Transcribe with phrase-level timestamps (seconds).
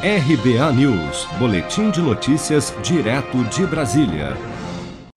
[0.00, 4.36] RBA News, Boletim de Notícias, direto de Brasília.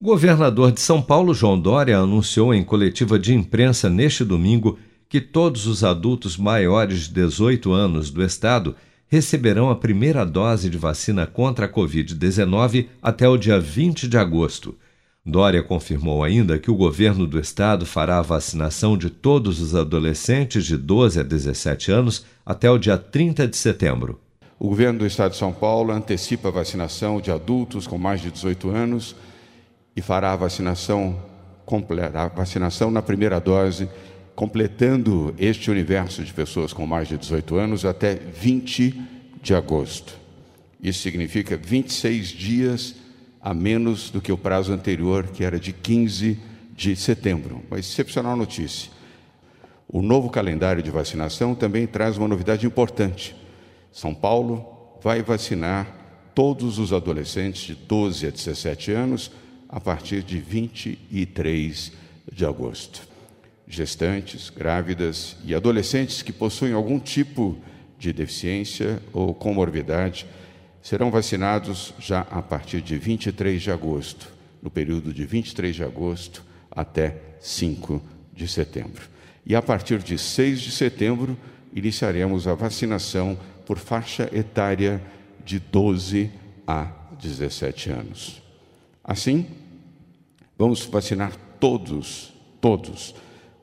[0.00, 4.76] O governador de São Paulo, João Dória, anunciou em coletiva de imprensa neste domingo
[5.08, 8.74] que todos os adultos maiores de 18 anos do estado
[9.06, 14.74] receberão a primeira dose de vacina contra a Covid-19 até o dia 20 de agosto.
[15.24, 20.66] Dória confirmou ainda que o governo do estado fará a vacinação de todos os adolescentes
[20.66, 24.18] de 12 a 17 anos até o dia 30 de setembro.
[24.62, 28.30] O governo do estado de São Paulo antecipa a vacinação de adultos com mais de
[28.30, 29.16] 18 anos
[29.96, 31.20] e fará a vacinação
[31.66, 33.88] completa, a vacinação na primeira dose,
[34.36, 39.02] completando este universo de pessoas com mais de 18 anos até 20
[39.42, 40.16] de agosto.
[40.80, 42.94] Isso significa 26 dias
[43.40, 46.38] a menos do que o prazo anterior, que era de 15
[46.72, 47.64] de setembro.
[47.68, 48.92] Uma excepcional notícia.
[49.88, 53.41] O novo calendário de vacinação também traz uma novidade importante.
[53.92, 59.30] São Paulo vai vacinar todos os adolescentes de 12 a 17 anos
[59.68, 61.92] a partir de 23
[62.32, 63.06] de agosto.
[63.68, 67.58] Gestantes, grávidas e adolescentes que possuem algum tipo
[67.98, 70.26] de deficiência ou comorbidade
[70.82, 76.44] serão vacinados já a partir de 23 de agosto, no período de 23 de agosto
[76.70, 79.08] até 5 de setembro.
[79.44, 81.36] E a partir de 6 de setembro,
[81.72, 85.02] iniciaremos a vacinação por faixa etária
[85.44, 86.30] de 12
[86.66, 86.88] a
[87.20, 88.42] 17 anos.
[89.02, 89.46] Assim,
[90.58, 93.14] vamos vacinar todos, todos,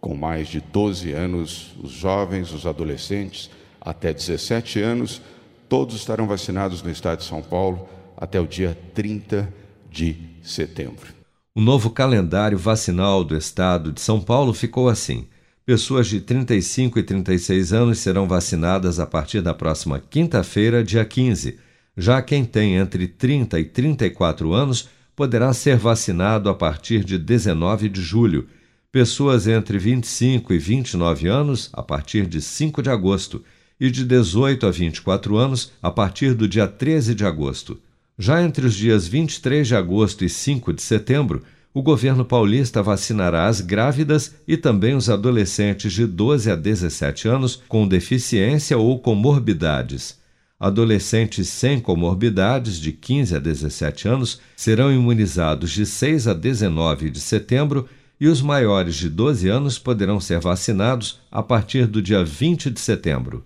[0.02, 3.49] com mais de 12 anos, os jovens, os adolescentes,
[3.81, 5.21] até 17 anos,
[5.69, 7.87] Todos estarão vacinados no estado de São Paulo
[8.17, 9.53] até o dia 30
[9.89, 11.13] de setembro.
[11.53, 15.27] O novo calendário vacinal do estado de São Paulo ficou assim.
[15.69, 21.59] Pessoas de 35 e 36 anos serão vacinadas a partir da próxima quinta-feira, dia 15.
[21.95, 27.87] Já quem tem entre 30 e 34 anos poderá ser vacinado a partir de 19
[27.87, 28.47] de julho.
[28.91, 33.43] Pessoas entre 25 e 29 anos a partir de 5 de agosto
[33.79, 37.79] e de 18 a 24 anos a partir do dia 13 de agosto.
[38.17, 41.43] Já entre os dias 23 de agosto e 5 de setembro,
[41.73, 47.61] o governo paulista vacinará as grávidas e também os adolescentes de 12 a 17 anos
[47.67, 50.17] com deficiência ou comorbidades.
[50.59, 57.21] Adolescentes sem comorbidades de 15 a 17 anos serão imunizados de 6 a 19 de
[57.21, 57.87] setembro
[58.19, 62.79] e os maiores de 12 anos poderão ser vacinados a partir do dia 20 de
[62.79, 63.45] setembro.